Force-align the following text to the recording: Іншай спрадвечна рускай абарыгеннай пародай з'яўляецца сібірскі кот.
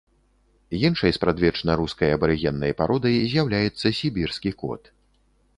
Іншай 0.87 1.11
спрадвечна 1.17 1.75
рускай 1.83 2.09
абарыгеннай 2.19 2.75
пародай 2.79 3.21
з'яўляецца 3.35 3.93
сібірскі 3.99 4.51
кот. 4.65 4.83